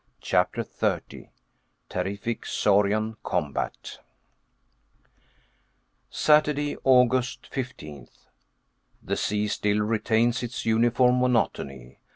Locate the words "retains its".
9.81-10.65